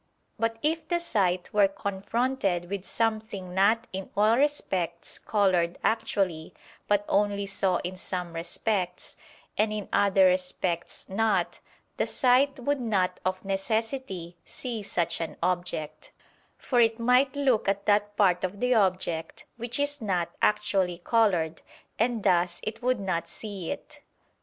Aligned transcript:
But 0.39 0.57
if 0.63 0.87
the 0.87 0.99
sight 0.99 1.53
were 1.53 1.67
confronted 1.67 2.71
with 2.71 2.85
something 2.85 3.53
not 3.53 3.85
in 3.93 4.09
all 4.17 4.35
respects 4.35 5.19
colored 5.19 5.77
actually, 5.83 6.55
but 6.87 7.05
only 7.07 7.45
so 7.45 7.75
in 7.83 7.97
some 7.97 8.33
respects, 8.33 9.15
and 9.59 9.71
in 9.71 9.87
other 9.93 10.25
respects 10.25 11.07
not, 11.07 11.59
the 11.97 12.07
sight 12.07 12.59
would 12.61 12.79
not 12.81 13.19
of 13.23 13.45
necessity 13.45 14.35
see 14.43 14.81
such 14.81 15.21
an 15.21 15.37
object: 15.43 16.11
for 16.57 16.79
it 16.79 16.97
might 16.99 17.35
look 17.35 17.67
at 17.69 17.85
that 17.85 18.17
part 18.17 18.43
of 18.43 18.59
the 18.59 18.73
object 18.73 19.45
which 19.57 19.79
is 19.79 20.01
not 20.01 20.31
actually 20.41 20.97
colored, 20.97 21.61
and 21.99 22.23
thus 22.23 22.59
it 22.63 22.81
would 22.81 22.99
not 22.99 23.27
see 23.27 23.69
it. 23.69 23.99